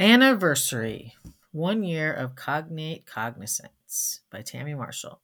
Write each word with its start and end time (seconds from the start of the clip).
Anniversary 0.00 1.14
One 1.52 1.84
Year 1.84 2.12
of 2.12 2.34
Cognate 2.34 3.06
Cognizance 3.06 4.22
by 4.28 4.42
Tammy 4.42 4.74
Marshall. 4.74 5.20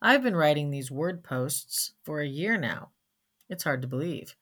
I've 0.00 0.24
been 0.24 0.34
writing 0.34 0.70
these 0.70 0.90
word 0.90 1.22
posts 1.22 1.92
for 2.02 2.20
a 2.20 2.26
year 2.26 2.58
now. 2.58 2.88
It's 3.48 3.62
hard 3.62 3.80
to 3.82 3.88
believe. 3.88 4.34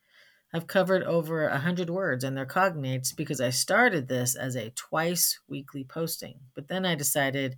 I've 0.55 0.67
covered 0.67 1.03
over 1.03 1.47
a 1.47 1.59
hundred 1.59 1.91
words 1.91 2.25
and 2.25 2.35
their 2.35 2.47
cognates 2.47 3.15
because 3.15 3.43
I 3.43 3.51
started 3.51 4.09
this 4.09 4.37
as 4.37 4.57
a 4.57 4.71
twice 4.71 5.39
weekly 5.47 5.85
posting, 5.85 6.41
but 6.55 6.69
then 6.69 6.87
I 6.87 6.95
decided 6.95 7.57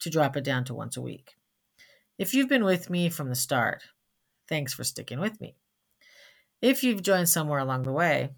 to 0.00 0.10
drop 0.10 0.36
it 0.36 0.42
down 0.42 0.64
to 0.64 0.74
once 0.74 0.96
a 0.96 1.00
week. 1.00 1.36
If 2.18 2.34
you've 2.34 2.48
been 2.48 2.64
with 2.64 2.90
me 2.90 3.08
from 3.08 3.28
the 3.28 3.36
start, 3.36 3.84
thanks 4.48 4.74
for 4.74 4.82
sticking 4.82 5.20
with 5.20 5.40
me. 5.40 5.54
If 6.60 6.82
you've 6.82 7.02
joined 7.02 7.28
somewhere 7.28 7.60
along 7.60 7.84
the 7.84 7.92
way, 7.92 8.30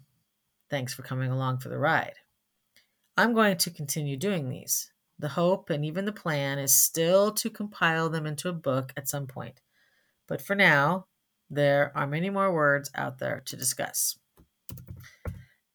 thanks 0.69 0.93
for 0.93 1.01
coming 1.01 1.31
along 1.31 1.57
for 1.57 1.69
the 1.69 1.79
ride. 1.79 2.13
I'm 3.19 3.33
going 3.33 3.57
to 3.57 3.71
continue 3.71 4.15
doing 4.15 4.47
these. 4.47 4.91
The 5.17 5.29
hope 5.29 5.71
and 5.71 5.83
even 5.83 6.05
the 6.05 6.11
plan 6.11 6.59
is 6.59 6.79
still 6.79 7.31
to 7.31 7.49
compile 7.49 8.09
them 8.09 8.27
into 8.27 8.47
a 8.47 8.53
book 8.53 8.93
at 8.95 9.09
some 9.09 9.25
point. 9.25 9.59
But 10.27 10.39
for 10.39 10.53
now, 10.53 11.07
there 11.49 11.91
are 11.95 12.05
many 12.05 12.29
more 12.29 12.53
words 12.53 12.91
out 12.93 13.17
there 13.17 13.41
to 13.45 13.55
discuss. 13.57 14.19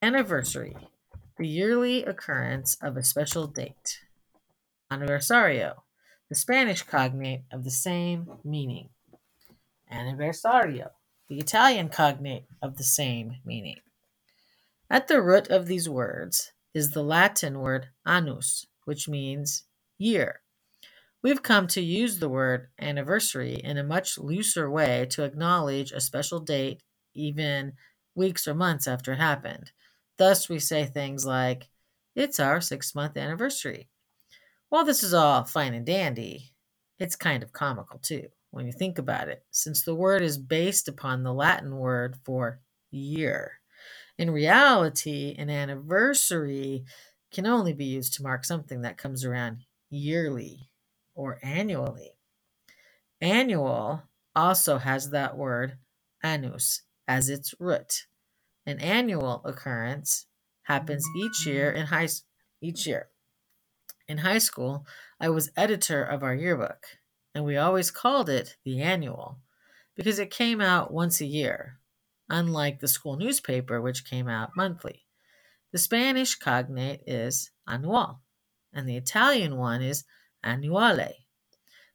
Anniversary, 0.01 0.77
the 1.37 1.48
yearly 1.48 2.05
occurrence 2.05 2.77
of 2.81 2.97
a 2.97 3.03
special 3.03 3.48
date. 3.48 3.98
Aniversario, 4.93 5.83
the 6.29 6.37
Spanish 6.37 6.83
cognate 6.83 7.43
of 7.51 7.65
the 7.65 7.73
same 7.73 8.31
meaning. 8.45 8.91
Anniversario, 9.93 10.91
the 11.29 11.41
Italian 11.41 11.89
cognate 11.89 12.45
of 12.62 12.77
the 12.77 12.84
same 12.84 13.39
meaning. 13.45 13.81
At 14.89 15.09
the 15.09 15.20
root 15.20 15.48
of 15.48 15.67
these 15.67 15.89
words 15.89 16.53
is 16.75 16.91
the 16.91 17.03
Latin 17.03 17.59
word 17.59 17.89
annus, 18.07 18.67
which 18.85 19.09
means 19.09 19.65
year. 19.98 20.41
We've 21.23 21.42
come 21.42 21.69
to 21.69 21.81
use 21.81 22.19
the 22.19 22.28
word 22.28 22.69
anniversary 22.81 23.55
in 23.55 23.78
a 23.78 23.84
much 23.84 24.19
looser 24.19 24.70
way 24.70 25.06
to 25.11 25.23
acknowledge 25.23 25.93
a 25.93 26.00
special 26.00 26.41
date, 26.41 26.83
even 27.15 27.75
weeks 28.15 28.48
or 28.48 28.55
months 28.55 28.89
after 28.89 29.12
it 29.12 29.20
happened. 29.20 29.70
Thus, 30.19 30.48
we 30.48 30.59
say 30.59 30.84
things 30.84 31.25
like, 31.25 31.69
It's 32.17 32.41
our 32.41 32.61
six 32.61 32.95
month 32.95 33.17
anniversary. 33.17 33.89
While 34.69 34.84
this 34.84 35.03
is 35.03 35.15
all 35.15 35.45
fine 35.45 35.75
and 35.75 35.87
dandy, 35.87 36.53
it's 36.98 37.15
kind 37.15 37.43
of 37.43 37.53
comical 37.53 37.98
too, 37.98 38.28
when 38.50 38.67
you 38.67 38.73
think 38.73 38.98
about 38.98 39.28
it, 39.28 39.45
since 39.50 39.84
the 39.84 39.95
word 39.95 40.23
is 40.23 40.39
based 40.39 40.89
upon 40.89 41.23
the 41.23 41.33
Latin 41.33 41.77
word 41.77 42.17
for 42.25 42.61
year. 42.91 43.62
In 44.23 44.31
reality, 44.31 45.34
an 45.37 45.51
anniversary 45.51 46.84
can 47.33 47.45
only 47.45 47.73
be 47.73 47.87
used 47.87 48.15
to 48.15 48.23
mark 48.23 48.45
something 48.45 48.83
that 48.83 48.97
comes 48.97 49.25
around 49.25 49.65
yearly 49.91 50.70
or 51.17 51.41
annually. 51.42 52.12
Annual 53.20 54.05
also 54.37 54.78
has 54.78 55.11
that 55.11 55.37
word 55.37 55.77
annus 56.23 56.83
as 57.09 57.28
its 57.28 57.53
root. 57.59 58.06
An 58.65 58.78
annual 58.78 59.43
occurrence 59.45 60.27
happens 60.62 61.05
each 61.17 61.45
year 61.45 61.73
in 61.73 61.87
high 61.87 62.06
each 62.61 62.87
year. 62.87 63.09
In 64.06 64.19
high 64.19 64.39
school, 64.39 64.87
I 65.19 65.31
was 65.31 65.50
editor 65.56 66.05
of 66.05 66.23
our 66.23 66.33
yearbook, 66.37 66.84
and 67.34 67.45
we 67.45 67.56
always 67.56 67.91
called 67.91 68.28
it 68.28 68.56
the 68.62 68.83
annual 68.83 69.41
because 69.97 70.20
it 70.20 70.31
came 70.31 70.61
out 70.61 70.93
once 70.93 71.20
a 71.20 71.27
year 71.27 71.81
unlike 72.28 72.81
the 72.81 72.89
school 72.89 73.17
newspaper, 73.17 73.81
which 73.81 74.05
came 74.05 74.28
out 74.28 74.56
monthly. 74.56 75.05
The 75.73 75.78
Spanish 75.78 76.34
cognate 76.34 77.01
is 77.06 77.51
annual, 77.67 78.20
and 78.73 78.89
the 78.89 78.97
Italian 78.97 79.56
one 79.56 79.83
is 79.83 80.05
annuale. 80.45 81.12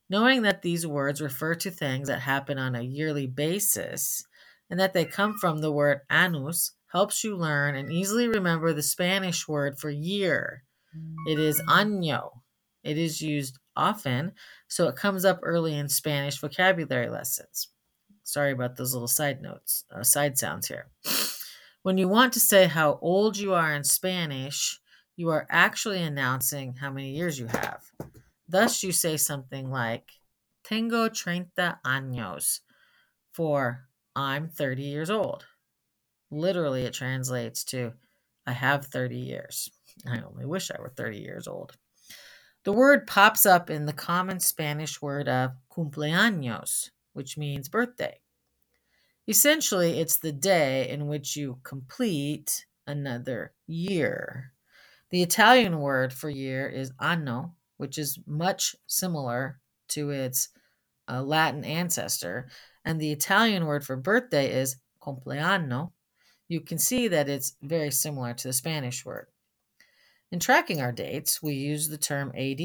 Knowing 0.09 0.41
that 0.43 0.61
these 0.61 0.87
words 0.87 1.21
refer 1.21 1.53
to 1.55 1.69
things 1.69 2.07
that 2.07 2.21
happen 2.21 2.57
on 2.57 2.75
a 2.75 2.81
yearly 2.81 3.27
basis 3.27 4.23
and 4.69 4.79
that 4.79 4.93
they 4.93 5.05
come 5.05 5.33
from 5.33 5.59
the 5.59 5.71
word 5.71 5.99
annus 6.09 6.71
helps 6.91 7.23
you 7.23 7.35
learn 7.35 7.75
and 7.75 7.91
easily 7.91 8.27
remember 8.27 8.73
the 8.73 8.81
Spanish 8.81 9.47
word 9.47 9.77
for 9.77 9.89
year. 9.89 10.63
It 11.27 11.39
is 11.39 11.61
año. 11.67 12.29
It 12.83 12.97
is 12.97 13.21
used 13.21 13.59
often, 13.75 14.31
so 14.67 14.87
it 14.87 14.95
comes 14.95 15.25
up 15.25 15.39
early 15.43 15.75
in 15.75 15.89
Spanish 15.89 16.39
vocabulary 16.39 17.09
lessons. 17.09 17.69
Sorry 18.27 18.51
about 18.51 18.75
those 18.75 18.91
little 18.91 19.07
side 19.07 19.41
notes, 19.41 19.85
uh, 19.89 20.03
side 20.03 20.37
sounds 20.37 20.67
here. 20.67 20.87
When 21.83 21.97
you 21.97 22.09
want 22.09 22.33
to 22.33 22.41
say 22.41 22.65
how 22.67 22.99
old 23.01 23.37
you 23.37 23.53
are 23.53 23.73
in 23.73 23.85
Spanish, 23.85 24.81
you 25.15 25.29
are 25.29 25.47
actually 25.49 26.03
announcing 26.03 26.73
how 26.73 26.91
many 26.91 27.11
years 27.11 27.39
you 27.39 27.47
have. 27.47 27.85
Thus, 28.49 28.83
you 28.83 28.91
say 28.91 29.15
something 29.15 29.71
like, 29.71 30.11
Tengo 30.65 31.07
treinta 31.07 31.79
años, 31.85 32.59
for 33.31 33.87
I'm 34.13 34.49
30 34.49 34.83
years 34.83 35.09
old. 35.09 35.45
Literally, 36.29 36.83
it 36.83 36.93
translates 36.93 37.63
to, 37.65 37.93
I 38.45 38.51
have 38.51 38.87
30 38.87 39.15
years. 39.15 39.71
I 40.05 40.19
only 40.19 40.45
wish 40.45 40.69
I 40.69 40.81
were 40.81 40.89
30 40.89 41.19
years 41.19 41.47
old. 41.47 41.77
The 42.65 42.73
word 42.73 43.07
pops 43.07 43.45
up 43.45 43.69
in 43.69 43.85
the 43.85 43.93
common 43.93 44.41
Spanish 44.41 45.01
word 45.01 45.29
of 45.29 45.51
cumpleaños, 45.71 46.89
which 47.17 47.37
means 47.37 47.67
birthday. 47.67 48.19
Essentially, 49.27 49.99
it's 49.99 50.19
the 50.19 50.31
day 50.31 50.87
in 50.87 51.07
which 51.07 51.35
you 51.35 51.59
complete 51.63 52.65
another 52.85 53.53
year. 53.65 54.53
The 55.09 55.23
Italian 55.23 55.79
word 55.79 56.13
for 56.13 56.29
year 56.29 56.69
is 56.69 56.93
anno, 57.01 57.55
which 57.77 57.97
is 57.97 58.19
much 58.27 58.75
similar 58.85 59.59
to 59.89 60.11
its 60.11 60.49
uh, 61.09 61.23
Latin 61.23 61.65
ancestor, 61.65 62.49
and 62.85 63.01
the 63.01 63.11
Italian 63.11 63.65
word 63.65 63.83
for 63.83 63.97
birthday 63.97 64.53
is 64.53 64.77
compleanno. 65.01 65.91
You 66.47 66.61
can 66.61 66.77
see 66.77 67.07
that 67.07 67.27
it's 67.27 67.55
very 67.63 67.91
similar 67.91 68.35
to 68.35 68.47
the 68.47 68.53
Spanish 68.53 69.03
word. 69.03 69.27
In 70.31 70.39
tracking 70.39 70.81
our 70.81 70.91
dates, 70.91 71.41
we 71.41 71.55
use 71.55 71.89
the 71.89 71.97
term 71.97 72.31
AD. 72.35 72.61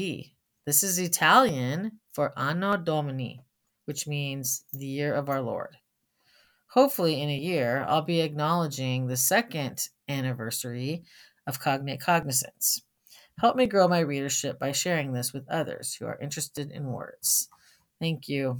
This 0.65 0.83
is 0.83 0.99
Italian 0.99 1.99
for 2.11 2.37
Anno 2.37 2.77
Domini, 2.77 3.41
which 3.85 4.07
means 4.07 4.65
the 4.73 4.85
year 4.85 5.13
of 5.13 5.29
our 5.29 5.41
Lord. 5.41 5.77
Hopefully, 6.67 7.21
in 7.21 7.29
a 7.29 7.37
year, 7.37 7.85
I'll 7.87 8.01
be 8.01 8.21
acknowledging 8.21 9.07
the 9.07 9.17
second 9.17 9.89
anniversary 10.09 11.03
of 11.45 11.59
Cognate 11.59 12.01
Cognizance. 12.01 12.81
Help 13.39 13.55
me 13.55 13.65
grow 13.65 13.87
my 13.87 13.99
readership 13.99 14.59
by 14.59 14.71
sharing 14.71 15.13
this 15.13 15.33
with 15.33 15.47
others 15.49 15.95
who 15.95 16.05
are 16.05 16.19
interested 16.19 16.71
in 16.71 16.85
words. 16.85 17.49
Thank 17.99 18.27
you. 18.27 18.59